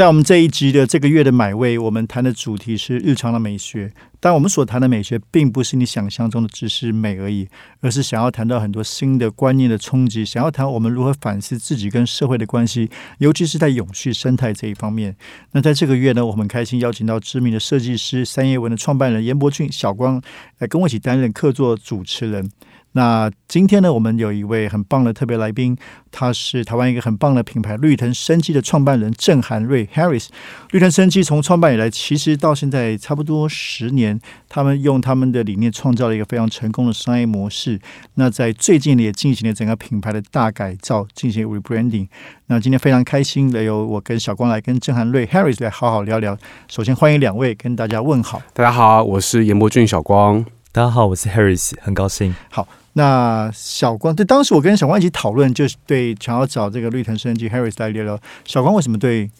[0.00, 3.92] 在我们这一集的这个月的买位，我们谈的主题是日常的美学。
[4.18, 7.46] 但我们所谈的美学，并不是你想象中的只是美而已，
[7.82, 12.88] 而是想要谈到很多新的观念的冲击，想要谈我们如何反思自己跟社会的关系，
[13.18, 15.14] 尤其是在永续生态这一方面。
[15.52, 20.18] 那在这个月呢，我们开心邀请到知名的设计师三叶文的创办人严伯俊小光
[20.60, 22.50] 来跟我一起担任客座主持人。
[22.92, 25.76] 那今天呢，我们有一位很棒的特别来宾，
[26.10, 30.26] 他是台湾一个很棒的品牌绿藤生机的创办人郑涵瑞 Harris。
[30.72, 37.78] 绿藤生机从创办以来，其实到现在差不多十年，他们用他们的理念创造了一个非常成功的商业模式。
[38.14, 42.08] 那在最近也进行了整个品牌的大改造，进行 rebranding。
[42.46, 46.36] 那今天非常开心的由我跟小光来跟郑涵瑞 Harris 来好好聊聊。
[46.66, 48.42] 首先欢迎两位跟大家问好。
[48.52, 50.44] 大家好，我是严伯俊小光。
[50.72, 52.34] 大家好，我是 Harris，很高兴。
[52.50, 52.66] 好。
[53.00, 58.20] 那小光对当时我跟小光一起讨论，就是对想要找这个绿藤生机 Harris 来聊聊。
[58.44, 59.30] 小光为什么对？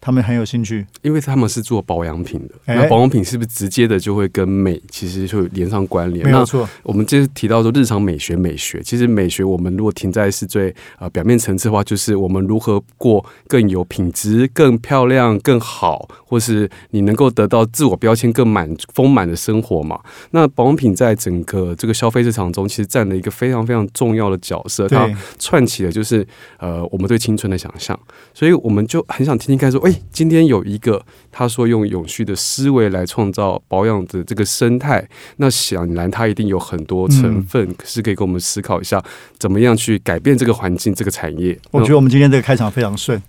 [0.00, 2.54] 他们很有兴趣，因为他们是做保养品的。
[2.66, 6.24] 那保养品是不是直接的就会跟美其实就连上关联？
[6.24, 6.68] 没有错。
[6.84, 19.98] 我们就是提到说日常美学，美学其实美学，我们如果停在是最呃表面层次的话，就是我们如何过更有品质、更漂亮、更好，或是你能够得到自我标签更满丰满的生活嘛？
[20.30, 24.86] 那保养品在整个这个消费市场中，其实占了一个非常非常重要的角色。
[24.86, 25.10] 它
[25.40, 26.24] 串起了就是
[26.58, 27.98] 呃我们对青春的想象，
[28.32, 29.87] 所以我们就很想听听看说。
[29.88, 39.02] 哎，今天有一个他说用永续的思维来创造保养的这个生态，那显然他一定有很多成分是可以跟我们思考一下，
[39.38, 41.58] 怎么样去改变这个环境、这个产业。
[41.70, 43.20] 我觉得我们今天这个开场非常顺，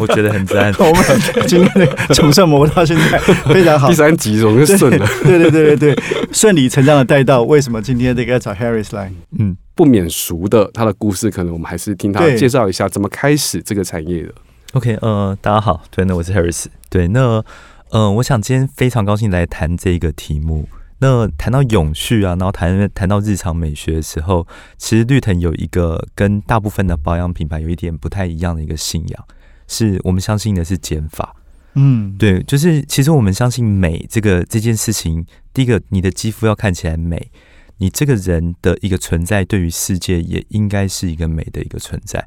[0.00, 0.72] 我觉得很赞。
[0.80, 3.18] 我们今天的从上磨到现在
[3.52, 5.06] 非常好，第三集总是顺了。
[5.22, 9.12] 对对对对对，顺理成章的带到为什么今天这个要找 Harris 来？
[9.38, 14.32] 嗯，不免俗的他的故事，可能我们还是听他介绍一下怎么开始这个产业的。
[14.74, 17.42] OK，呃，大家好，对，那我是 Harris，对，那，
[17.88, 20.68] 呃，我想今天非常高兴来谈这个题目。
[20.98, 24.46] 那谈到永续啊，然后谈谈到日常美学的时候，
[24.76, 29.24] 其实绿藤有一个跟大部分的保养品牌有一点不太一样的一个信仰，
[29.66, 31.34] 是我们相信的是减法。
[31.72, 35.24] 嗯，对，就是其实我们相信美这个这件事情，
[35.54, 37.30] 第一个，你的肌肤要看起来美，
[37.78, 42.26] 你这个人的一个存在对于世界也应该是一个美的一个存在。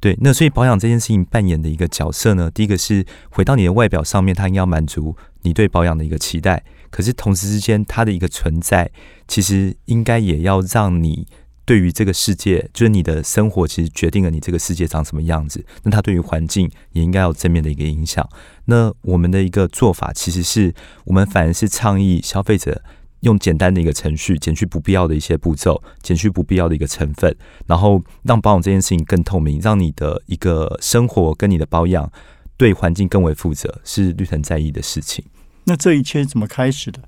[0.00, 6.64] 对，那所以保养这件事情扮演的一个角色呢，第一个是回到你的外表上面，它应该要满足你对保养的一个期待。
[6.88, 8.90] 可是同时之间，它的一个存在，
[9.28, 11.26] 其实应该也要让你
[11.66, 15.64] 对于这个世界，就是你的生活，其实决定了你这个世界长什么样子。
[15.82, 18.26] 那它对于环境也应该有正面的一个影响。
[18.64, 20.74] 那我们的一个做法，其实是
[21.04, 22.82] 我们反而是倡议消费者。
[23.20, 27.34] 用简单的一个程序，减去不必要的一些步骤，减去不必要的一个成分，
[27.66, 32.10] 然后让保养这件事情更透明，让你的一个生活跟你的保养
[32.56, 35.24] 对环境更为负责，是绿藤在意的事情。
[35.64, 37.00] 那这一切怎么开始的？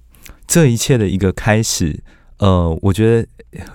[0.46, 2.02] 这一切的一个开始。
[2.42, 3.25] 呃，我觉得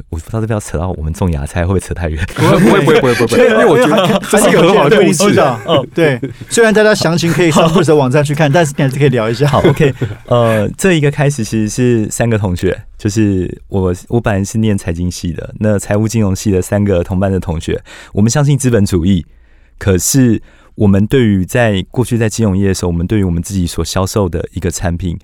[0.10, 2.22] 我不知道这边要扯到我们种芽菜会不会扯太远？
[2.36, 5.64] 不会不会不会不会， 因为我觉得这是一个很好的故事啊。
[5.66, 6.20] 嗯，对，
[6.52, 9.48] 虽然大家详情可以上或者网站去看，但是你还是可以聊一下。
[9.48, 9.94] 好，OK。
[10.26, 19.26] 呃，这一个开始其实是三个同学，就是我我本来是念财经系的，那财务金融系的三个同班的同学，我们相信资本主义，
[19.78, 20.42] 可是
[20.76, 25.18] 我们对于在过去在金融业的时候，我们对于我们自己所销售的一个产品，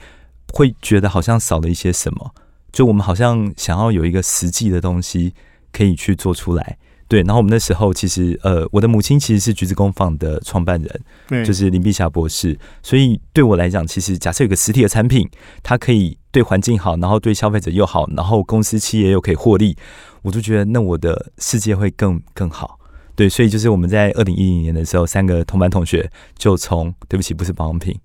[0.54, 2.32] 会觉得好像少了一些什么。
[2.74, 5.34] 就我们好像想要有一个实际的东西
[5.72, 7.22] 可以去做出来，对。
[7.22, 10.82] 然后我们那时候其实，呃，我的母亲其实是橘子工坊的创办
[11.30, 12.58] 人，就是林碧霞博士。
[12.82, 15.30] 所以对我来讲，其实假设有个实体的产品，
[15.62, 19.78] 它可以对环境好，然后对消费者又好，然后公司企业又可以获利，
[20.24, 22.80] 我就觉得那我的世界会更更好。
[23.16, 27.96] 对，所以就是我们在二零一零年的时候，三个同班同学就从对不起，不是保养品。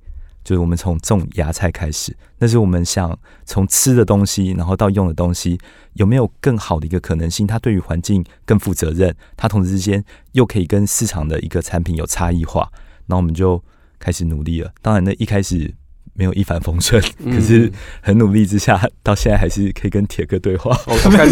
[0.49, 3.15] 就是我们从种芽菜开始，那是我们想
[3.45, 5.59] 从吃的东西，然后到用的东西，
[5.93, 7.47] 有没有更好的一个可能性？
[7.47, 10.03] 它对于环境更负责任，它同时之间
[10.33, 12.67] 又可以跟市场的一个产品有差异化，
[13.05, 13.63] 那我们就
[13.99, 14.73] 开始努力了。
[14.81, 15.71] 当然呢，一开始
[16.15, 20.75] 没有一帆风顺，可是很努力之下，到现在还是可以跟铁哥对话。
[20.87, 21.29] 我看，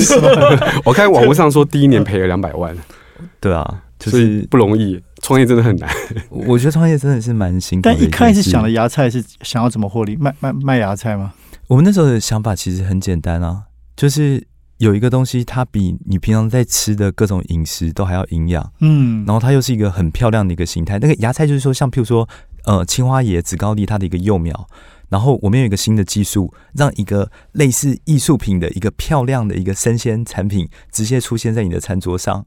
[0.84, 2.76] 我看 网络上说第一年赔了两百万，
[3.40, 3.82] 对啊。
[3.98, 5.90] 就是不容易，创业真的很难。
[6.30, 7.82] 我觉得创业真的是蛮辛苦。
[7.84, 10.16] 但一开始想的芽菜是想要怎么获利？
[10.16, 11.32] 卖卖卖芽菜吗？
[11.68, 13.64] 我们那时候的想法其实很简单啊，
[13.96, 14.46] 就是
[14.78, 20.98] 有一个东西，它比你平常在吃的各种饮食都还要营养，嗯，然后它又是一个很漂亮的一个形态。
[20.98, 22.28] 那个芽菜就是说，像譬如说，
[22.64, 24.68] 呃，青花椰、紫高丽它的一个幼苗。
[25.08, 32.44] 然后我们有一个新的技术，让一个类似艺术品的一个漂亮的一个生鲜产品直接出现在你的餐桌上。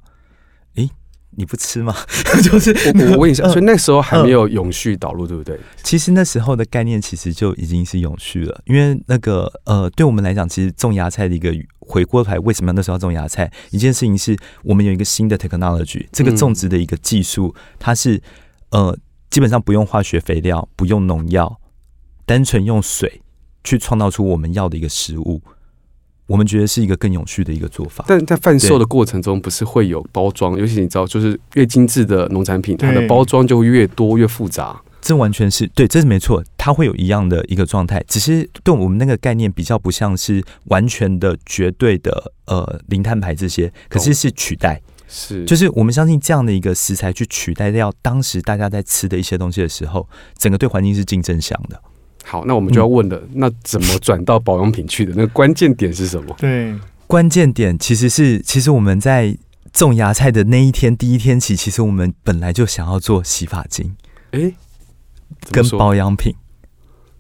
[1.30, 1.96] 诶，你不吃吗？
[2.44, 5.60] 就是我我问一下，嗯所以那时候还没有永续导入，对不对？
[5.84, 13.52] 其实那时候的概念其实就已经是永续了，因为那个呃，对我们来讲，其实种芽菜的一个回过头来，为什么那时候要种芽菜？
[13.72, 18.22] 一件事情是我们有一个新的 technology，这个种植的一个技术，它是
[18.72, 18.98] 呃
[19.30, 21.60] 基本上不用化学肥料，不用农药，
[22.26, 23.22] 单纯用水
[23.64, 25.42] 去创造出我们要的一个食物。
[26.30, 28.06] 我们觉得是一个更有序的一个做法。
[28.08, 34.80] 但在贩售的过程中，不是会有包装，尤其你知道，就是越精致的农产品，它的包装就越多越复杂。
[35.02, 51.82] 这完全是对，这是没错，它会有一样的一个状态，只是对我们那个概念比较不像是完全的、绝对的呃零碳排这些，可是是取代，是，就是我们相信这样的一个食材去取代掉当时大家在吃的一些东西的时候，整个对环境是竞争向的。
[52.24, 55.14] 好，那我们就要问了，那怎么转到保养品去的？
[55.16, 56.36] 那个关键点是什么？
[56.38, 56.76] 对，
[57.08, 59.36] 关键点其实是，其实我们在
[59.74, 63.96] 种芽菜的那一天第一天起，其实我们本来就想要做洗发精
[64.32, 64.54] 诶，
[65.42, 66.34] 怎么跟保养品，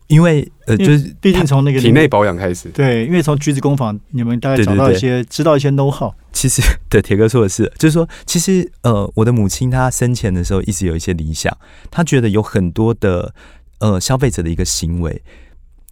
[0.07, 11.55] 因为呃，就是毕竟从那个体内保养开始，对，因为从橘子工坊，你们大概找到一些知道一些 know how，其实 对铁哥说的是，就是说，其实呃，我的母亲她生前的时候一直有一些理想，
[11.89, 13.33] 她觉得有很多的
[13.79, 15.21] 呃消费者的一个行为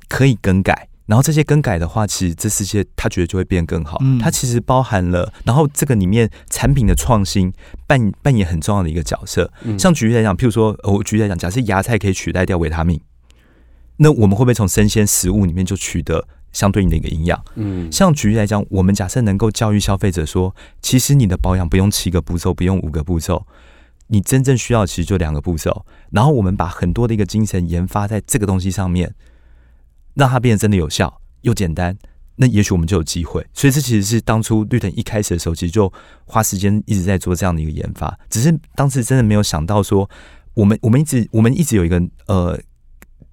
[0.07, 3.97] 可以更改，然后这些更改的话，其实这世界他觉得就会变更好。
[4.01, 7.51] 嗯它其实包含了，然后这个里面产品的创新
[7.85, 9.51] 扮扮演很重要的一个角色。
[9.63, 12.99] 嗯像举例来讲，譬如说，呃我举例来讲，假设芽菜可以取代掉维他命，
[13.97, 17.43] 那我们会不会从生鲜食物里面就取得相对应的一个营养？
[17.55, 23.45] 嗯，像举例来讲，我们假设能够教育消费者说，其实你的保养不用七个步骤，不用五个步骤，
[24.07, 25.85] 你真正需要其实就两个步骤。
[26.11, 29.13] 然后我们把很多的一个精神研发在这个东西上面，
[30.15, 31.97] 让它变得真的有效又简单，
[32.35, 33.45] 那也许我们就有机会。
[33.53, 35.91] 所以这其实是当初绿藤一开始的时候，其实就
[36.25, 40.09] 花时间一直在做这样的一个研发，只是当时真的没有想到说，
[40.53, 42.59] 我们我们一直我们一直有一个呃。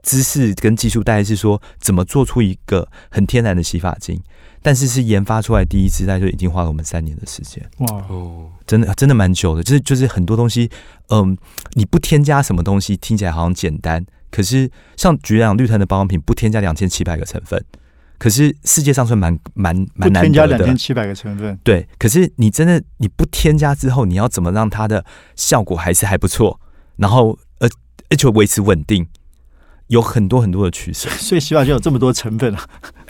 [0.06, 4.22] 知识跟技术大概是说怎么做出一个很天然的洗发精，
[4.64, 9.62] 但是是研发出来第一支，那就已经花了我们三年的时间，哇，哦，真的真的蛮久的。
[9.62, 10.70] 就是就是很多东西，
[11.10, 11.36] 嗯，
[11.74, 17.62] 你不添加什么东西，听起来好像简单，可是像菊两绿藤的保养品不添加两千七百个成分，
[18.16, 20.46] 可是世界上算蛮蛮不蛮难添加。
[20.46, 25.04] 两千七百个成分，对，可是你真的你不添加之后，你要怎么让它的
[25.36, 26.58] 效果还是还不错，
[26.96, 27.68] 然后呃
[28.08, 29.06] 而且维持稳定，
[29.88, 31.10] 有很多很多的取舍。
[31.20, 32.66] 所以洗发就有这么多成分啊，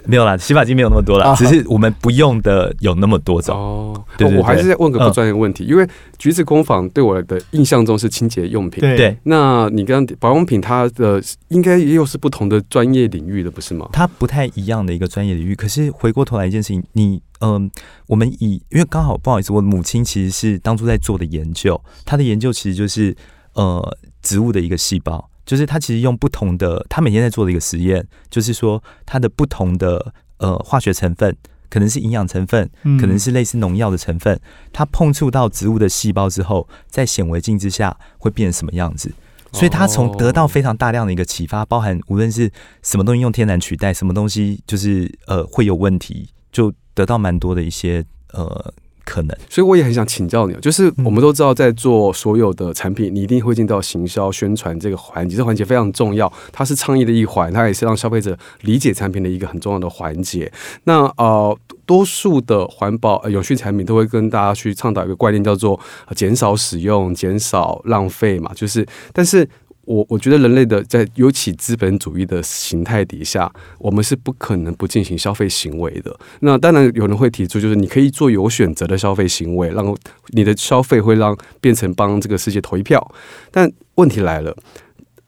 [0.07, 3.57] 没有啦，洗发精没有那么多啦，啊只是我们不用的有那么多种。
[3.57, 5.87] 哦，对对我还是在问个不嗯专业的问题，因为
[6.19, 13.89] 橘子工坊对我的印象中是清洁用品，对对，那你跟保养品它的应该也有是不同的专业领域的，不是吗？
[13.93, 15.55] 它不太一样的一个专业领域。
[15.55, 17.71] 可是回过头来一件事情，你嗯、
[18.07, 23.15] 我们以因为刚好不好意思，我母亲其实是当初在做的研究，她的研究其实就是
[23.55, 31.37] 呃植物的一个细胞，就是他其实用不同的，他每天在做的一个实验，就是说它的不同的呃化学成分。
[31.71, 34.39] 可能是营养成分，嗯可能是类似农药的成分，
[34.73, 39.13] 它碰触到植物的细胞之后，在显微镜之下会变成什么样子？
[39.51, 42.49] 所以他从得到非常大量的一个启发，包含无论是
[42.83, 48.73] 什么东西用天然取代，什么东西就是呃会有问题，就得到蛮多的一些呃
[49.05, 49.37] 可能。
[49.49, 60.51] 所以我也很想请教你，哦就是我们都知道，在做所有的产品，你一定会进到行销宣传这个环节，这环节非常重要，它是倡议的一环，它也是让消费者理解产品的一个很重要的环节。
[60.85, 61.57] 那呃，
[61.87, 69.49] 多数的环保、呃、有序产品都会跟大家去倡导一个观念，叫做、呃减少使用、减少浪费嘛，就是但是。
[69.87, 76.15] 我我觉得人类的在尤其资本主义的形态底下，我们是不可能不进行消费行为的。
[76.41, 79.97] 那当然有人会提出，就是你可以做有选择的消费行为，让
[80.29, 83.15] 你的消费会让变成帮这个世界投一票。
[83.51, 84.57] 但问题来了。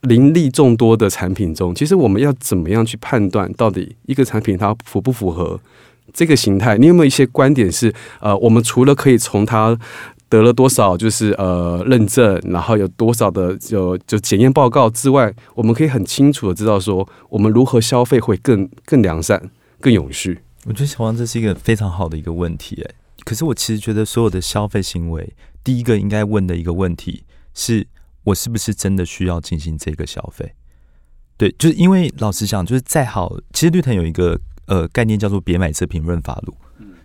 [0.03, 5.59] 林立众多的产品中，其实我们要怎么样去判断到底一个产品它符不符合
[6.13, 6.79] 这个形态？
[6.79, 9.77] 你有没有一些观点是呃，我们除了可以从它
[10.29, 20.41] 得了多少就是呃认证，然后有多少的就就检验报告之外，我们可以很清楚的知道说，我们如何消费会更更良善、更永续。
[20.65, 27.23] 我觉得小王这是一个非常好的一个问题，哎，可是我其实觉得所有的消费行为，第一个应该问的一个问题
[27.55, 27.87] 是
[28.25, 30.55] 我是不是真的需要进行这个消费？
[31.37, 36.57] 对，就是因为老实讲，就是再好，其实绿藤有一个呃概念叫做“别买这瓶润发露”，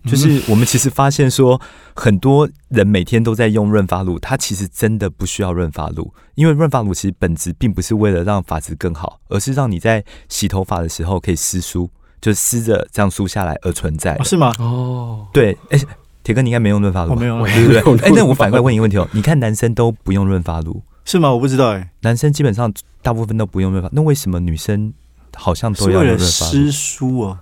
[0.06, 1.60] 就是我们其实发现说，
[1.96, 11.90] 很多人每天都在用润发露，它其实真的不需要润发露，因为润发露其实本质并不是为了让发质更好，而是让你在洗头发的时候可以湿梳，
[12.20, 14.52] 就湿着这样梳下来而存在是吗？
[14.60, 15.80] 哦，对，哎、
[16.24, 17.98] 铁哥你应该没用润发露吧，我没有，对不对我？
[18.00, 21.32] 哎、那我反过来问一个问题哦，你看男生都不用润发露，是吗？
[21.32, 24.94] 我不知道哎，男生基本上大部分都不用润发，那为什么女生
[25.36, 26.52] 好像都要润发乳？
[26.52, 27.40] 湿梳哦，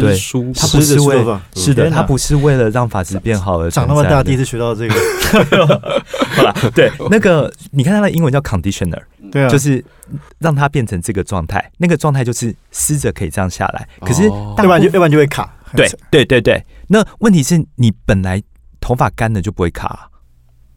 [0.00, 1.18] 对湿梳，它不是为
[1.54, 4.36] 是的，天哪它不是为了让发质变好而长那么大，第一。
[4.36, 4.94] 次学到这个。
[6.74, 9.00] 对，那个你看他的英文叫 conditioner，
[9.32, 9.82] 对啊，就是
[10.38, 15.56] 让它变成这个状态，那个状态就是湿着可以这样下来，可是要不然就要不然就会卡。
[15.74, 18.42] 对对对对，那问题是你本来
[18.80, 20.10] 头发干了就不会卡，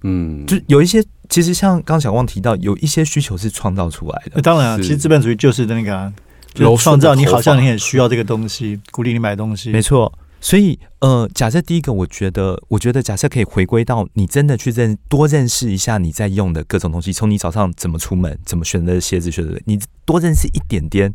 [0.03, 4.41] 嗯，就有一些其实像刚刚小旺提到，有一些需求是创造出来的。
[4.41, 6.12] 当然啊，其实资本主义就是那个啊，
[6.60, 9.70] 就柔是创造你好像你很需要这个东西，鼓励你买东西。
[9.70, 10.12] 没错，
[10.42, 21.13] 所以呃，假设第一个，我觉得，我觉得假设可以回归到你真的去认多认识一下你在用的各种东西，从你早上怎么出门，怎么选择鞋子，选择你多认识一点点，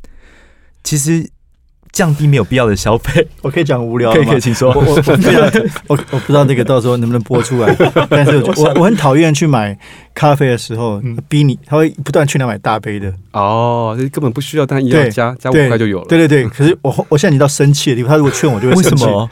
[0.83, 1.29] 其实
[1.95, 3.27] 降低没有必要的消费。
[3.41, 4.81] 我可以讲无聊的吗可以可以，请说我。
[4.83, 5.49] 我我不知道，
[5.89, 7.75] 我我不知道这个到时候能不能播出来，
[8.11, 9.79] 但是我 我我很讨厌去买
[10.13, 13.11] 咖啡的时候嗯逼你，他会不断去那买大杯的。
[13.33, 16.07] 哦，这根本不需要，但一要对加加五对块就有了。
[16.09, 19.05] 对对对，可是我我现在已经到生气的地步，他如果劝我就会为生气。
[19.05, 19.31] 什么？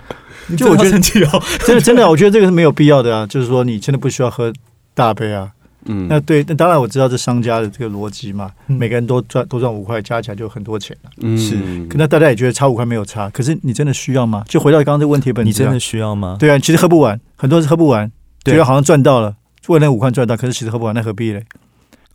[0.56, 1.42] 就我觉得生气哦。
[1.66, 3.26] 真的真的，我觉得这个是没有必要的啊。
[3.26, 4.52] 就是说，你真的不需要喝
[4.94, 5.50] 大杯啊。
[5.86, 11.10] 嗯，那对，那当然我知道这商家的这个逻辑嘛，嗯每个人都赚多赚五块，加起来就很多钱了。
[11.18, 14.44] 嗯是可那大家也觉得差五块没有差，可是你真的需要吗？
[14.48, 16.36] 就回到刚刚这个问题本质、啊，你真的需要吗？
[16.38, 18.10] 对啊，其实喝不完，很多人是喝不完，
[18.44, 19.36] 对觉得好像赚到了，
[19.68, 21.44] 为了那五块赚到，可是其实喝不完，那何必嘞？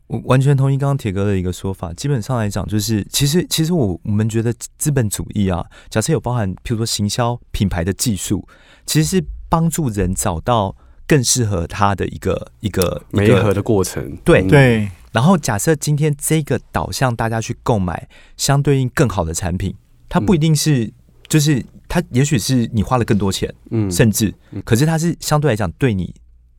[0.08, 1.92] 我完全同意刚刚铁哥的一个说法。
[1.92, 8.48] 基本上来讲，就是其实其实我我们觉得资本主义啊，假设有包含，譬如说行销品牌的技术，
[8.86, 10.74] 其实是帮助人找到
[11.08, 14.42] 更适合他的一个一个一个媒合的过程，对。
[14.42, 19.74] 嗯，对，然后假设今天这个导向大家去购买相对应更好的产品，
[20.10, 20.92] 它不一定是、
[21.28, 23.90] 就是它也许是你花了更多钱，嗯。
[23.90, 24.62] 甚至嗯。
[24.66, 26.14] 可是它是相对来讲对你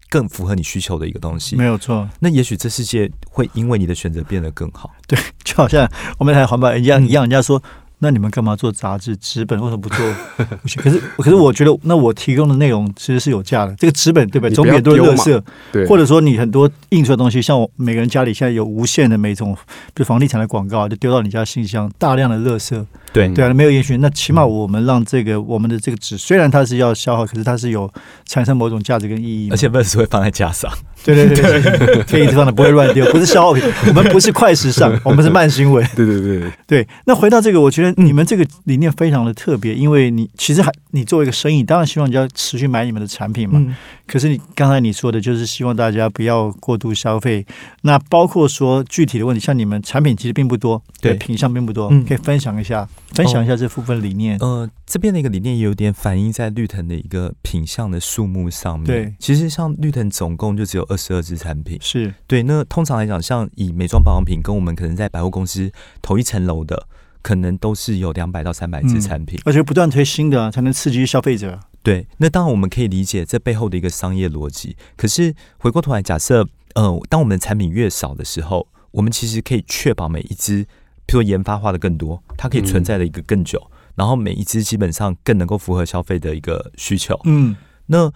[0.08, 1.54] 更符合你需求的一个东西。
[1.54, 1.64] 没。
[1.64, 4.90] 有错，那也许这世界会因为你的选择变得更好。
[5.06, 5.86] 对就好像
[6.18, 7.06] 我们谈环保一样嗯。
[7.06, 7.62] 一样，人家说。
[8.00, 9.16] 那你们干嘛做杂志？
[9.16, 10.14] 纸本为什么不做？
[10.76, 13.74] 可是，可是我觉得，那我提供的内容其实是有价的。
[13.76, 14.54] 这个纸本对不对？
[14.54, 19.52] 总比很多丢嘛垃圾，对，或者说你很多印出来的东西，像我每个人家里现在有无限的每种，
[19.94, 23.96] 比如房地产的广告啊，就丢到你家信箱，大量的垃圾，对嗯对啊，没有延续。
[23.96, 27.90] 那起码我们让这个我们的这个纸，虽然它是要消耗，可是它是有
[28.26, 29.48] 产生某种价值跟意义。
[29.50, 30.70] 而且 verse 会放在架上，
[31.14, 33.62] 对对对对，可以 一直放的，不会乱丢，不是消耗品。
[33.88, 35.86] 我们不是快时尚， 我们是慢新闻。
[35.96, 43.58] 对对对，对，那回到这个，我觉得你们这个理念非常的特别，因为你其实还你作为一个生意，当然希望你要持续买你们的产品嘛。
[43.58, 43.74] 嗯，
[44.06, 47.44] 可是你刚才你说的，就是希望大家不要过度消费。
[47.82, 54.36] 那包括说具体的问题，像你们产品其实并不多，对品相并不多，嗯可以分享一下，分享一下这部分理念。
[54.40, 58.86] 呃，这边的一个理念也有点反映在绿藤的一个品相的数目上面。
[58.86, 61.78] 对其实像绿藤总共就只有二十二支产品。
[61.80, 66.86] 是对，那通常来讲，像以美妆保养品跟我们可能在百货公司同一层楼的，
[67.22, 69.40] 可能都是有两百到三百支嗯产品。
[69.44, 71.58] 而且不断推新的、啊，才能刺激消费者。
[71.82, 74.76] 对，那当然我们可以理解这背后的一个商业逻辑。
[74.96, 80.64] 可是回过头来，假设呃，当我们的产品越少的时候，我们其实可以确保每一支，
[81.06, 87.18] 譬如说研发化的更多，它可以存在的一个更久，然后每一支基本上更能够符合消费的一个需求。
[87.24, 88.12] 嗯，那那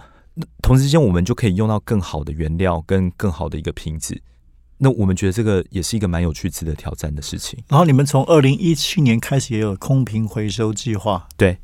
[0.62, 4.20] 同时间，我们就可以用到更好的原料跟更好的一个瓶子。
[4.78, 7.62] 那我们觉得这个也是一个蛮有趣、值得挑战的事情。
[7.68, 11.58] 然后你们从二零一七年开始也有空瓶回收计划，对。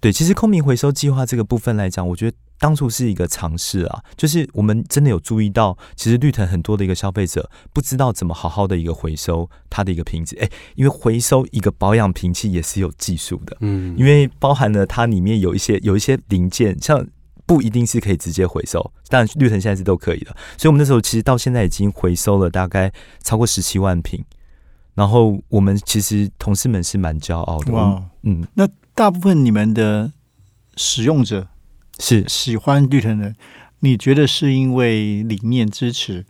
[0.00, 17.04] 对，其实空瓶回收计划这个部分来讲，我觉得当初是一个尝试啊，就是我们真的有注意到，其实绿藤很多的一个消费者不知道怎么好好的一个回收它的一个瓶子，哎，因为回收一个保养瓶器也是有技术的，嗯，因为包含了它里面有一些有一些零件，像
[17.48, 22.92] 不一定是可以直接回收，但绿藤现在是都可以的，所以我们那时候其实到现在已经回收了大概
[23.24, 24.22] 超过十七万瓶，
[24.94, 28.04] 然后我们其实同事们是蛮骄傲的，哇！
[28.24, 28.46] 嗯，
[28.94, 30.12] 大部分你们的
[30.76, 31.48] 使用者
[31.98, 33.34] 是喜欢绿藤的，
[33.80, 36.26] 你觉得是因为理念支持，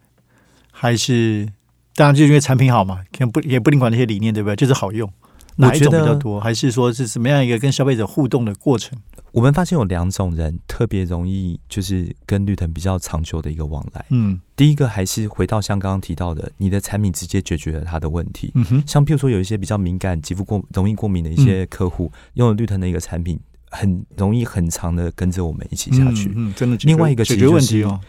[0.70, 1.48] 还是
[1.96, 3.02] 当然就是因为产品好嘛？
[3.10, 4.54] 可能不也不一定管那些理念，对不对？
[4.54, 5.12] 就是好用，
[5.58, 6.40] 哪一种比较多？
[6.40, 8.98] 还是说是什么样一个跟消费者互动的过程？
[9.32, 14.04] 我们发现有两种人特别容易就是跟绿藤比较长久的一个往来。
[14.10, 18.50] 嗯第一个还是回到像刚刚提到的，你的产品直接解决了他的问题。
[18.54, 23.38] 嗯哼，像譬如说有一些比较敏感、肌肤过容易过敏的一些客户，用了绿藤的一个产品，
[23.70, 26.30] 很容易很长的跟着我们一起下去。
[26.30, 26.76] 嗯，嗯真的。
[26.84, 28.00] 另外一个解决其实就是问题哦，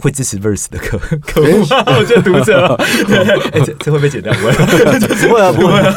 [0.00, 1.84] 会支持 Verse 的客客户吗？
[1.98, 2.74] 我觉得读者，
[3.52, 4.32] 哎， 这这会被剪掉？
[4.34, 5.92] 不会，不会啊，不会啊。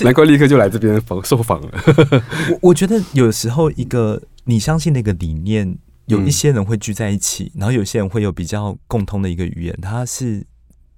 [0.00, 1.68] 难怪立刻就来这边访受访了。
[2.50, 5.76] 我我觉得有时候一个你相信的一个理念，
[6.06, 10.44] 有一些人会聚在一起，然后有些人会有比较共通的一个语言，它是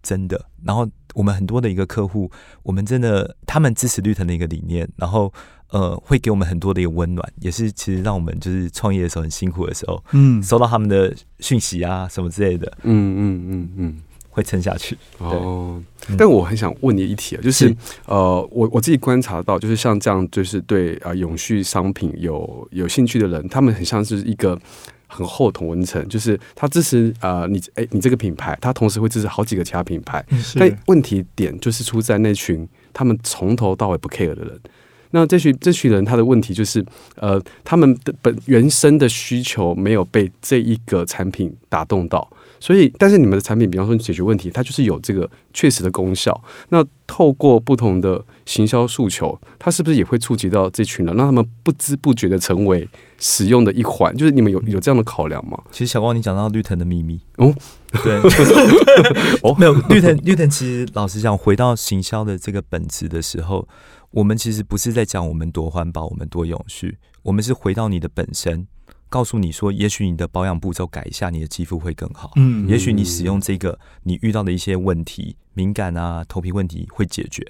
[0.02, 0.46] 真的。
[0.64, 2.30] 然后我们很多的一个客户，
[2.62, 5.32] 我们真的他们支持绿藤的一个理念，然后
[5.70, 14.00] 呃会给我们很多的一个温暖，也是其实让我们就是创业的时候很辛苦的时候，嗯，收到他们的讯息啊什么之类的，嗯嗯嗯嗯。
[14.32, 14.96] 会撑下去。
[15.18, 24.56] 哦嗯，但我很想问你一题啊，就是是呃，我我自己观察到，就是像这样，就是对啊、呃永续商品有有兴趣的人，他们很像是一个
[25.08, 30.24] 很厚同文层，就是他支持呃你哎你这个品牌，他同时会支持好几个其他品牌，
[30.54, 34.60] 但问题点就是出在那群他们从头到尾不 care 的人。
[35.10, 36.84] 那这群这群人他的问题就是，
[37.16, 46.40] 呃，他们的本原生的需求没有被这一个产品打动到，所以，但是你们的产品，比方说解决问题，它就是有这个确实的功效。
[46.68, 52.88] 那透过不同的行销诉求，它是不是也会触及到这群人，让他们不知不觉的成为
[53.18, 54.16] 使用的一环？
[54.16, 55.58] 就是你们有有这样的考量吗？
[55.72, 57.52] 其实小光，你讲到绿藤的秘密哦，
[58.04, 58.16] 对，
[59.42, 63.66] 哦，没有绿藤，绿藤其实老实讲，回到行销的这个本质的时候，
[64.12, 68.66] 我们其实不是在讲我们多环保，我们多永续，我们是回到你的本身，
[69.08, 72.32] 告诉你说，也许你的保养步骤改一下，你的肌肤会更好。
[72.34, 77.46] 嗯也许你使用这个，你遇到的一些问题，敏感啊、头皮问题会解决，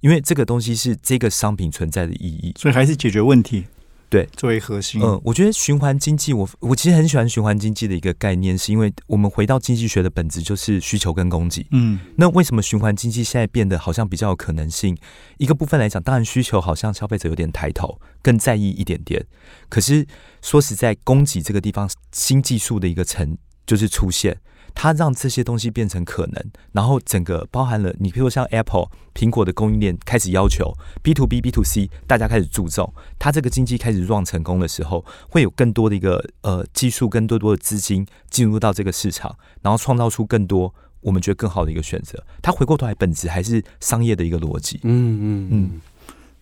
[0.00, 2.52] 因为这个东西是这个商品存在的意义。
[2.58, 3.64] 所以还是解决问题，
[4.12, 5.00] 对，作为核心。
[5.00, 11.66] 嗯，我觉得循环经济，我我其实很喜欢循环经济的一个概念，是因为我们回到经济学的本质就是需求跟供给。
[11.70, 14.94] 嗯那为什么循环经济现在变得好像比较有可能性？
[15.38, 19.24] 一个部分来讲，当然需求好像消费者有点抬头，更在意一点点。
[19.70, 20.06] 可是
[20.42, 24.36] 说实在，供给这个地方新技术的一个成就是出现，
[24.74, 42.22] 它让这些东西变成可能，然后整个包含了你，比如说像 Apple 苹果的供应链开始要求 B to B、B to C，大家开始注重，它这个经济开始 run 成功的时候，会有更多的一个呃技术，更多多的资金进入到这个市场，然后创造出更多我们觉得更好的一个选择。
[42.40, 44.80] 它回过头来，本质还是商业的一个逻辑。
[44.84, 45.80] 嗯嗯嗯，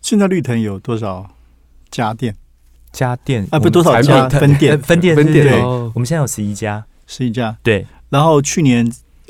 [0.01, 1.35] 现在绿藤有多少
[1.91, 2.37] 家店？
[2.93, 4.79] 家电啊，不多少家品分店呃？
[4.79, 7.57] 分店分店我们现在有十一家，十一家。
[7.63, 8.87] 对，然后去年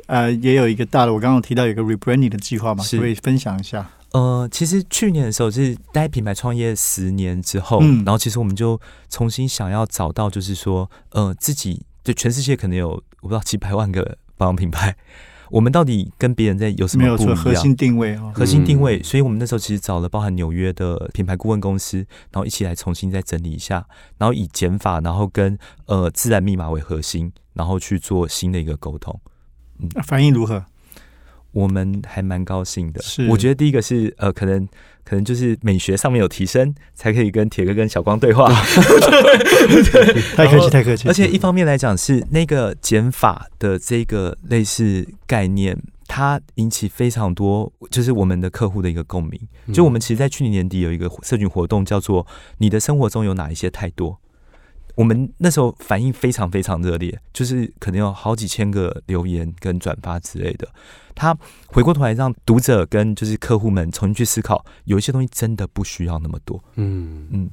[0.07, 3.89] 呃也有一个大的，我刚刚提到有一个 rebranding 的计划嘛，是可以分享一下？
[4.13, 12.89] 呃，其实去年的时候是待品牌创业十年之后，嗯然后其实我们就重新想要找到，就是说，呃，自己对全世界可能有
[13.21, 14.97] 我不知道几百万个保养品牌，
[15.51, 17.29] 我们到底跟别人在有什么不一样？
[17.29, 18.33] 有错，核心定位哦。
[18.35, 21.99] 核心定位，嗯所以我们那时候其实找了包含纽约的品牌顾问公司，
[22.33, 23.87] 然后一起来重新再整理一下，
[24.19, 29.19] 然后以减法，然后跟呃自然密码为核心，然后去做新的一个沟通。
[29.81, 30.65] 嗯反应如何？
[31.53, 33.03] 我们还蛮高兴的。
[33.03, 34.65] 是我觉得第一个是呃，可能
[35.03, 38.49] 可能就是美学上面有提升，才可以跟铁哥跟小光对话。
[40.37, 41.09] 太客气，太客气。
[41.09, 49.41] 而且一方面来讲是那个减法的这个类似概念，它引起非常多就是我们的客户的一个共鸣。
[49.75, 52.25] 就我们其实，在去年年底有一个社群活动，叫做
[52.59, 54.21] “你的生活中有哪一些太多”。
[54.95, 60.69] 我们那时候反应非常非常热烈，就是可能有好几千个留言跟转发之类的。
[61.15, 66.63] 他回过头来让读者跟就是客户们重新去思考，有一些东西真的不需要那么多。
[66.77, 67.51] 嗯嗯，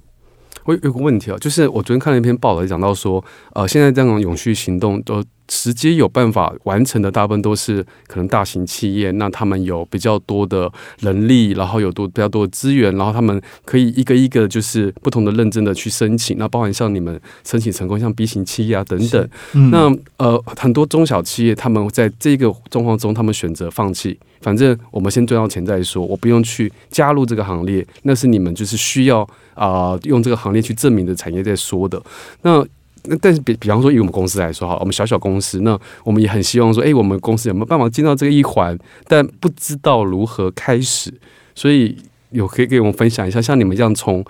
[0.67, 24.19] 我有有个问题啊，就是我昨天看了一篇报道，讲到说，呃，现在这种永续行动都直接有办法完成的，大部分都是可能大型企业，那他们有比较多的人力，然后有多比较多的资源，然后他们可以一个一个就是不同的认真的去申请，那包含像你们申请成功，像 B 型企业啊等等，嗯那呃，很多中小企业他们在这个状况中，他们选择放弃。
[24.41, 29.27] 反正我们先赚到钱再说，我不用去加入这个行列，那是你们就是需要
[29.57, 32.01] 啊、呃用这个行列去证明的产业在说的。
[32.43, 32.65] 那
[33.03, 41.13] 那但是比比方说以我们公司来说哈，我们小小公司，那我们也很希望说，哎、我们公司有没有办法进到这个一环，但不知道如何开始，
[41.55, 41.97] 所以
[42.31, 44.23] 有可以给我们分享一下，像你们这样从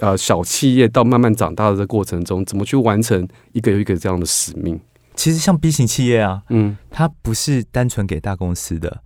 [0.00, 4.80] 呃小企业到慢慢长大的这过程中，怎么去完成一个又一个这样的使命？
[5.14, 9.00] 其实像 B 型企业啊，嗯它不是单纯给大公司的，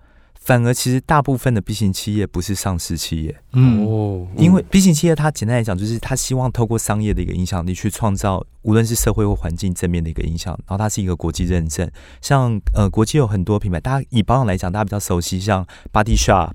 [0.49, 11.87] 反而其实大部分的 B 型企业不是上市企业，嗯哦，因为 B 型企业它简单来讲就是它希望透过商业的一个影响力去创造无论是社会或环境正面的一个影响，然后它是一个国际认证，
[12.23, 16.53] 像呃国际有很多品牌，大家以保养来讲，大家比较熟悉，像 Body Shop、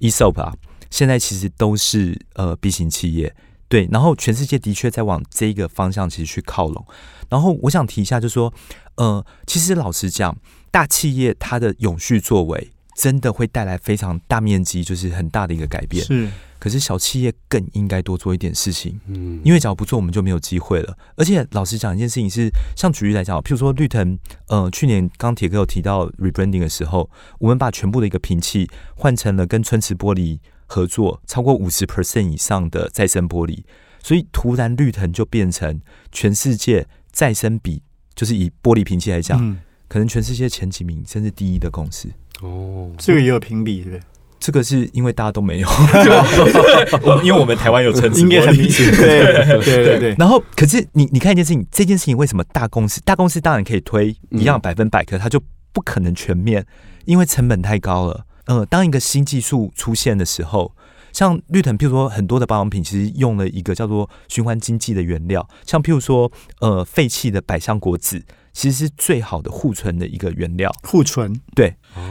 [0.00, 0.52] Esop 啊，
[0.90, 3.32] 现在其实都是呃 B 型企业。
[3.68, 6.84] 对，然后全世界的确在往这一个方向其实去靠拢。
[7.28, 8.52] 然后我想提一下，就是说，
[8.96, 10.36] 呃，其实老实讲，
[10.72, 16.02] 大企业它的永续作为真的会带来非常大面积，就是很大的一个改变。
[16.04, 16.28] 是
[16.58, 20.96] 可是小企业更应该多做一点事情，嗯，因为只要不做，我们就没有机会了。
[21.14, 33.62] 而且老实讲，一件事情是，像举例来讲，譬如说绿藤，呃，去年刚铁哥有提到 rebranding 的时候，我们把全部的一个瓶器换成了跟春池玻璃合作超过五十 percent 以上的再生玻璃，
[34.02, 35.78] 所以突然绿藤就变成
[36.10, 37.82] 全世界再生比，
[38.14, 42.08] 就是以玻璃瓶器来讲，嗯，可能全世界前几名甚至第一的公司。
[42.42, 44.00] 哦，这个也有评比，对不对？
[44.38, 49.22] 这个是因为大家都没有，我 因为我们台湾有春池应该很明显，对
[49.64, 56.64] 对对对，然后，可是你你看一件事情，这件事情为什么大公司大公司当然可以推一样百分百，可它就不可能全面，
[57.06, 58.24] 因为成本太高了。
[58.44, 60.72] 呃，当一个新技术出现的时候，
[61.12, 68.22] 像绿藤，譬如说很多的保养品其实用了一个叫做循环经济的原料，像譬如说呃废弃的百香果籽，
[68.56, 70.72] 其实是最好的护存的一个原料。
[70.82, 71.38] 护唇，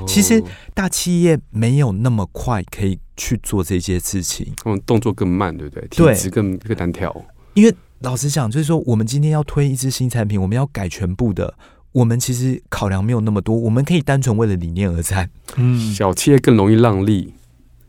[0.08, 0.44] 其实哦
[0.76, 4.54] 大企业没有那么快可以去做这些事情。
[4.58, 5.88] 他们动作更慢，对不对？
[5.88, 7.26] 对体质更更单调。
[7.56, 11.56] 因为老实讲，就是说，我们今天要推一支新产品，我们要改全部的，
[11.92, 15.28] 我们其实考量没有那么多，我们可以单纯为了理念而战。
[15.56, 17.34] 嗯，小企业更容易让利，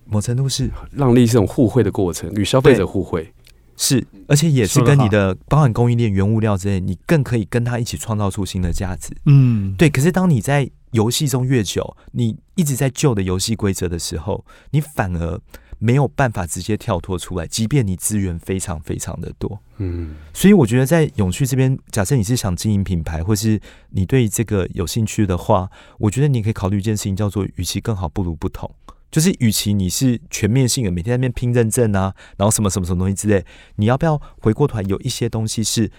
[0.07, 3.31] 某程度是让利是这种互惠的过程，与消费者互惠。
[3.77, 9.15] 是，而且也是跟你的包含供应链、原物料之类，你更可以跟他一起创造出新的价值。
[9.27, 15.41] 嗯，对，可是当你在游戏中越久，你一直在旧的游戏规则的时候，你反而
[15.79, 19.61] 没有办法直接跳脱出来，即便你资源非常非常的多。
[19.77, 23.61] 嗯，所以我觉得在永续这边，假设你是想经营品牌，或是
[23.91, 28.75] 你对这个有兴趣的话，我觉得你可以考虑一件事情，叫做“与其更好，不如不同”。
[29.11, 33.45] 就是与其你是全面性的每天在那边拼认证啊，然后什么什么什么东西之类，
[33.77, 35.91] 你要不要回过头来有一些东西是，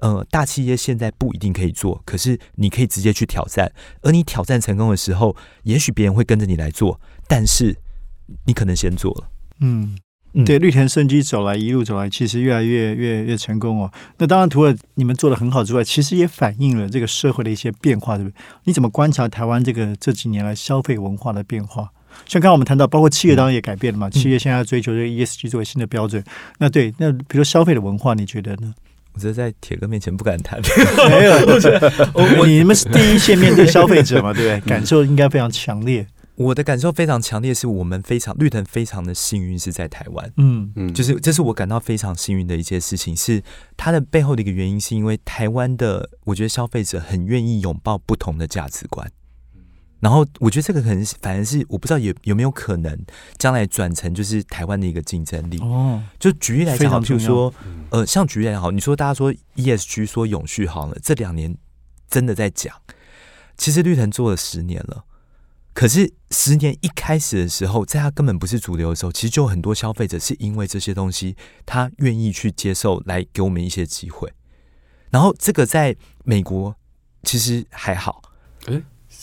[0.00, 3.70] 呃，大企业现在不一定可以做，可是你可以直接去挑战，
[4.02, 7.76] 而你挑战成功的时候，也许别人会跟着你来做，但是
[8.46, 9.28] 你可能先做了。
[9.60, 9.98] 嗯
[10.32, 10.44] 嗯。
[10.44, 13.92] 对，绿田生机走来一路走来，其实越来越越越成功哦。
[14.18, 18.34] 那当然，除了你们做的很好之外，其实也反映了这个社会的一些变化，对不对？
[18.64, 21.92] 你怎么观察台湾这个这几年来消费文化的变化？
[22.26, 26.22] 像刚刚我们谈到，包括企业当然也改变了嘛，企业现在要追求这个 ESG 作为新的标准。
[26.58, 28.74] 那对，那比如说消费的文化，你觉得呢？
[29.14, 30.58] 我觉得在铁哥面前不敢谈。
[31.10, 31.34] 没有，
[32.14, 34.70] 我你们是第一线面对消费者嘛， 对不对？
[34.70, 36.06] 感受应该非常强烈。
[36.34, 43.14] 我的感受非常强烈，是我们非常绿藤非常的幸运是在台湾，嗯嗯，就是这是我感到非常幸运的一件事情。
[43.14, 43.42] 是
[43.76, 49.06] 它的背后的一个原因，是因为台湾的我觉得消费者很愿意拥抱不同的价值观。
[50.02, 52.98] 然后我觉得这个可能反而是我不知道有有没有可能
[53.38, 55.60] 将来转成就是台湾的一个竞争力。
[55.60, 61.56] 哦，就举例来讲譬如说嗯呃，像举例来讲好，你说大家说 ESG 说永续好了，这两年
[62.10, 62.74] 真的在讲，
[63.56, 65.04] 其实绿藤做了十年了，
[65.72, 74.32] 可是十年一开始的时候，在它根本不是主流的时候，其实就有很多消费者是因为这些东西，他愿意去接受，来给我们一些机会。
[75.10, 76.74] 然后这个在美国
[77.22, 78.20] 其实还好，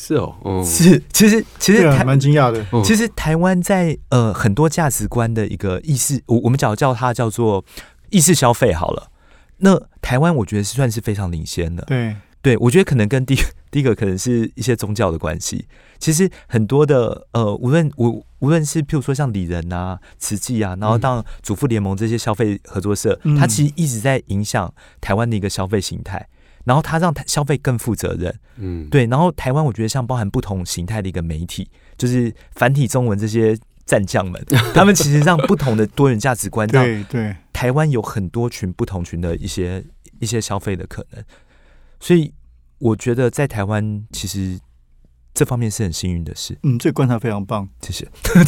[0.01, 2.65] 是哦，嗯，是其实其实蛮惊讶的。
[2.71, 7.65] 嗯其实台湾在呃很多价值观的一个意识，我我们讲叫它叫做
[8.09, 9.11] 意识消费好了。
[9.57, 13.37] 那台湾我觉得是算是非常领先的，对，对我觉得可能跟第一
[13.69, 15.65] 第一个可能是一些宗教的关系。
[15.99, 26.25] 其实很多的呃，无论无无论是譬如说像李仁啊、慈济啊，然后当主妇联盟这些消费合作社，嗯它其实一直在影响台湾的一个消费形态。
[26.65, 34.43] 然后它让消费更负责任，嗯，对，然后台湾我觉得像包含不同形态的一个媒体，就是繁体中文这些战将们，
[34.73, 39.83] 他们其实让不同的多元价值观，让对对，台湾有很多群不同群的一些
[40.19, 41.23] 一些消费的可能，
[41.99, 42.33] 所以
[42.77, 44.59] 我觉得在台湾其实
[45.33, 46.57] 这方面是很幸运的事。
[46.63, 47.67] 嗯，这个观察非常棒。
[47.81, 48.07] 谢谢。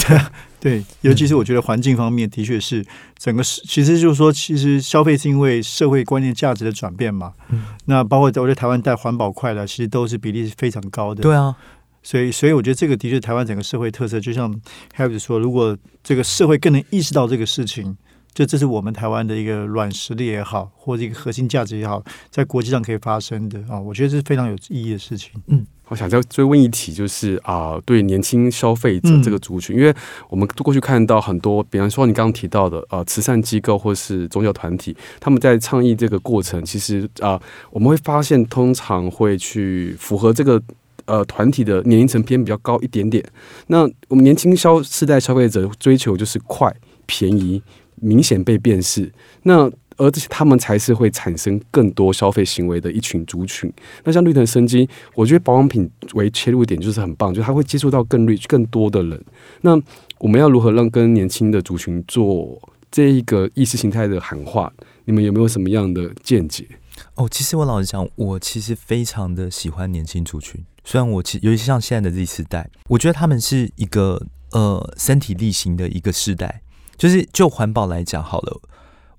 [0.59, 2.85] 对，对尤其是我觉得环境方面，的确是
[3.17, 7.33] 整个是，其实就是说，其实消费是因为社会观念价值的转变嘛。
[7.49, 11.21] 嗯那包括我觉得台湾带环保快的，其实都是比例是非常高的。
[11.21, 11.55] 对啊，
[12.03, 14.19] 所以，所以我觉得这个的确是台湾整个社会特色。
[14.19, 14.53] 就像
[14.97, 17.95] Happy 说，如果这个社会更能意识到这个事情，
[18.33, 25.31] 就这是我们台湾的一个软实力也好，或者一个核心价值也好，在国际上可以发生的啊，我觉得是非常有意义的事情。
[25.47, 29.93] 嗯我想再追问一题，就是啊、对年轻消费者这个族群，因为
[30.29, 37.37] 我们过去看到很多，比方说你刚刚提到的呃慈善机构或是宗教团体，他们在倡议这个过程，其实啊、
[37.71, 40.61] 我们会发现通常会去符合这个。
[41.05, 43.25] 呃，团体的年龄层偏比较高一点点。
[43.67, 46.73] 那我们年轻消世代消费者追求就是快、
[47.07, 47.61] 便宜、
[48.01, 49.09] 明显被辨识。
[49.43, 53.71] 那而且他们才是会产生更多消费行为的一群族群。
[54.03, 59.23] 那像绿藤生机，我觉得保养品为切入点就是很棒，就是它会接触到更 rich 更多的人。
[59.61, 59.79] 那
[60.17, 62.59] 我们要如何让跟年轻的族群做
[62.89, 64.73] 这一个意识形态的喊话？
[65.05, 66.65] 你们有没有什么样的见解？
[67.15, 70.63] 哦，其实我老实讲，我其实非常的喜欢年轻族群。
[70.83, 76.61] 虽然我其尤其像现在的 Z 世代，我觉得他们是一个呃身体力行的一个世代。
[77.01, 78.61] 就是就环保来讲好了，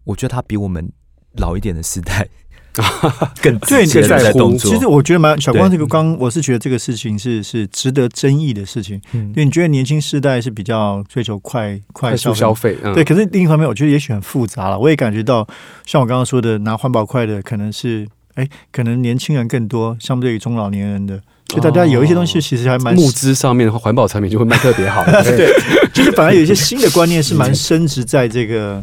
[0.04, 0.92] 我觉得他比我们
[1.36, 2.28] 老一点的时代
[3.42, 4.70] 更对，直接在动作。
[4.70, 9.02] 其实我觉得蛮小光这个刚，我是觉得这个事情是是值得争议的事情。
[9.10, 14.78] 嗯因为你觉得年轻世代是比较追求快快速消费，嗯对，可是另一方面，我觉得也许很复杂了。
[14.78, 15.44] 我也感觉到，
[15.84, 21.20] 像我刚刚说的，拿环保快的可能是，哎，可能年轻人更多，相对于中老年人的，
[21.52, 25.04] 所以大家有一些东西其实还蛮，募资上面的话，环保产品就会卖特别好。
[25.22, 25.52] 对，
[25.92, 28.82] 就是反而有一些新的观念是蛮升值在这个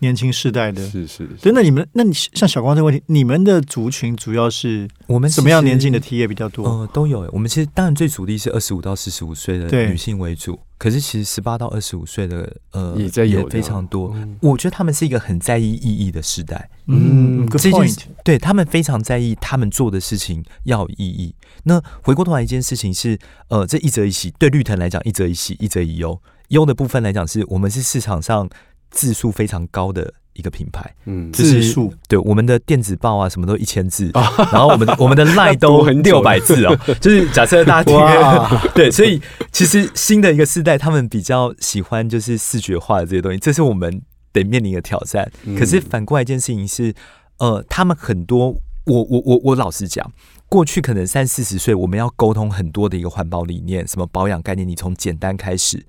[0.00, 0.86] 年轻世代的。
[0.88, 6.66] 是是，对，那你们，那你像小光这个问题，你们的族群主要是我们什么样年纪的题？T 业比较多？
[6.66, 7.28] 呃，都有欸。
[7.32, 14.12] 我们其实当然最主力是二十五到四十五岁的女性为主，可是其实十八到二十五岁的呃也在有非常多。
[14.14, 17.88] 嗯我觉得他们是一个很在意意义的时代，嗯这件。
[18.24, 21.34] 对他们非常在意他们做的事情要有意义。
[21.64, 26.20] 那回过头来一件事情是，呃，这一则一喜对绿藤来讲一则一喜，一则一忧。
[26.48, 28.48] 忧的部分来讲是我们是市场上
[28.90, 31.92] 字数非常高的一个品牌，嗯就是字数。
[32.08, 34.10] 对我们的电子报啊，什么都一千字，
[34.52, 39.20] 然后我们的 我们的 line 都很六百字哦， 就是假设大家 对，所以
[39.52, 44.00] 其实新的一个世代，他们比较喜欢就是视觉化的这些东西，这是我们
[44.32, 45.30] 得面临的挑战。
[45.44, 45.56] 嗯。
[45.56, 46.94] 可是反过来一件事情是，
[47.38, 48.48] 呃，他们很多，
[48.86, 50.10] 我我我我老实讲，
[50.48, 55.84] 过去可能三四十岁，我们要沟通很多的一个环保理念，什么保养概念，你从简单开始，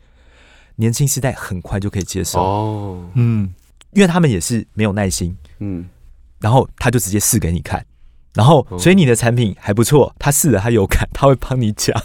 [0.82, 3.54] 年轻时代很快就可以接受，哦，嗯，
[3.94, 5.86] 因为他们也是没有耐心，嗯，
[6.40, 7.86] 然后他就直接试给你看，
[8.34, 8.80] 然后哦。
[8.80, 11.96] 所以你的产品还不错，他试了他有感， 他会帮你讲，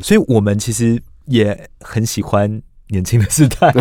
[0.00, 3.72] 所以我们其实也很喜欢年轻的时代，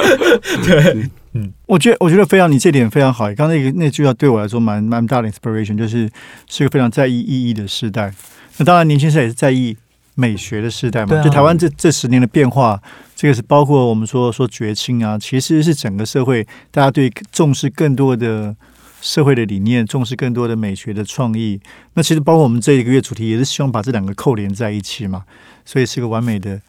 [0.64, 1.52] 对，嗯。
[1.66, 3.26] 我觉得我觉得非常，你这点非常好。
[3.34, 6.10] 刚刚那个那句话对我来说蛮蛮大的 inspiration，就是
[6.48, 8.14] 是个非常在意意义的时代。
[8.56, 9.76] 那当然，年轻时代也是在意
[10.14, 11.16] 美学的时代嘛。
[11.16, 12.80] 啊就台湾这这十年的变化，
[13.14, 18.54] 这个是包括我们说说绝清啊，其实是整个社会大家对重视更多的
[19.00, 21.60] 社会的理念，重视更多的美学的创意。
[21.94, 25.24] 那其实包括我们这一个月主题也是希望把这两个扣连在一起嘛，
[25.64, 26.60] 所以是个完美的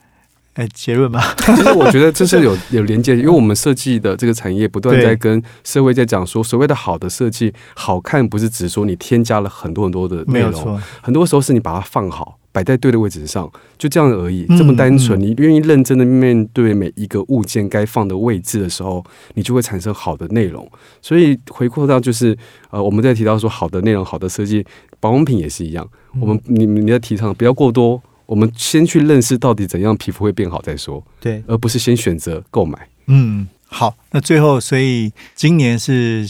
[0.56, 1.34] 哎结论吧。
[1.46, 15.20] 其实我觉得这是有 有连接，因为我们设计的这个产业不断在跟社会在讲说，所谓的好的设计，好看不是只说你添加了很多很多的内容，很多时候是你把它放好，摆在对的位置上，就这样而已，嗯这么单纯。
[15.20, 20.65] 嗯你愿意认真的面对每一个物件该放的位置的时候，你就会产生好的内容。
[21.02, 22.38] 所以回过到就是
[22.70, 24.65] 呃，我们在提到说好的内容、好的设计，
[25.02, 25.86] 保养品也是一样。
[26.13, 32.88] 嗯我们你你在提倡不要过多，我们先去认识到底怎样皮肤会变好再说，对，而不是先选择购买。
[33.07, 36.25] 嗯，好，那最后，所以今年是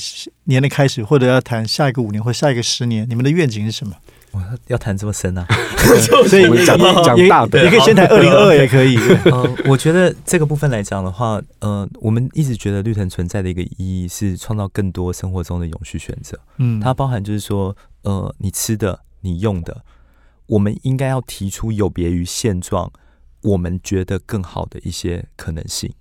[0.46, 3.94] 年的开始，或者要谈下一个五年或下一个十年，你们的愿景是什么？
[4.32, 5.48] 我要谈这么深啊？
[6.28, 8.98] 所以讲也讲大的也可以先谈 二零二，也可以。
[9.32, 16.38] 呃，我觉得这个部分来讲的话，呃，我们一直觉得绿藤存在的一个意义是创造更多生活中的永续选择。
[16.58, 19.82] 嗯，它包含就是说，呃，你吃的、你用的，
[20.48, 22.92] 我们应该要提出有别于现状，
[23.42, 25.92] 我们觉得更好的一些可能性。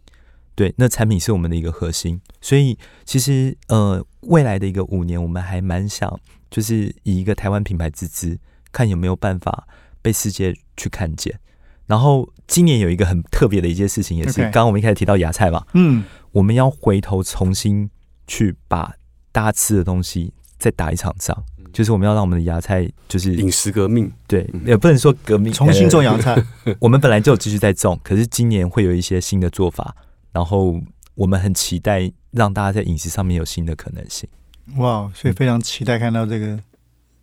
[0.54, 8.38] 对，那产品是我们的一个核心，所以其实呃，未来的一个五年，我们还蛮想就是以一个台湾品牌之姿，
[8.70, 9.66] 看有没有办法
[10.00, 11.40] 被世界去看见。
[11.86, 17.90] 然后今年有一个很特别的一件事情，也是刚刚我们一开始提到芽菜嘛，嗯，我们要回头重新
[18.28, 18.94] 去把
[19.32, 21.44] 大家吃的东西再打一场仗，
[21.74, 26.40] 就是我们要让我们的芽菜就是饮食革命，对嗯，也不能说革命，重新种芽菜。
[26.78, 29.94] 我们本来就有继续在种，可是今年会有一些新的做法，
[30.32, 30.80] 然后
[31.16, 34.28] 我们很期待让大家在饮食上面有新的可能性。
[34.76, 36.58] 哇，所以非常期待看到这个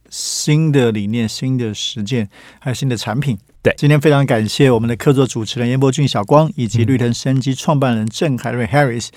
[0.10, 3.40] 新的理念、新的实践，还有新的产品。
[3.64, 9.10] 对今天非常感谢我们的客座主持人严伯俊、小光，以及嗯绿藤生机创办人郑海瑞 Harris。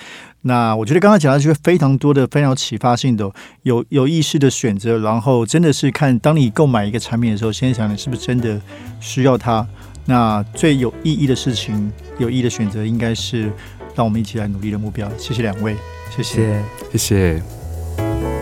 [0.43, 3.31] 那我觉得刚刚讲到就是非常多的、非常有启发性的、
[3.63, 8.61] 有有意识的选择，然后真的是看当你购买一个产品的时候，先想你是不是真的
[9.01, 9.67] 需要它。
[10.05, 13.51] 那最有意义的事情、有意义的选择，应该是
[13.95, 15.11] 让我们一起来努力的目标。
[15.17, 15.75] 谢谢两位，
[16.15, 16.63] 谢谢。
[16.93, 17.43] 谢谢。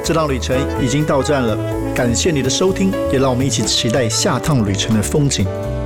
[0.02, 1.56] 这趟旅程已经到站了，
[1.94, 5.46] 感谢你的收听，也让我们一起期待下趟旅程的风景。